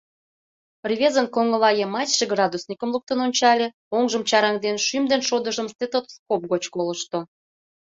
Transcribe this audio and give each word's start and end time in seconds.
Рвезын 0.89 1.27
коҥылайымачше 1.35 2.25
градусникым 2.33 2.89
луктын 2.93 3.19
ончале, 3.25 3.67
оҥжым 3.97 4.23
чараҥден, 4.29 4.77
шӱм 4.85 5.03
ден 5.11 5.21
шодыжым 5.29 5.67
стетоскоп 5.73 6.41
гоч 6.51 6.63
колышто. 6.73 7.19